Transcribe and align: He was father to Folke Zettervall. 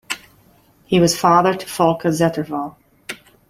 He 0.87 0.99
was 0.99 1.15
father 1.15 1.53
to 1.53 1.67
Folke 1.67 2.05
Zettervall. 2.09 2.75